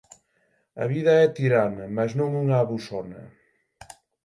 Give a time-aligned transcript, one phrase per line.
[0.83, 3.21] A vida é tirana, mais non unha abusona.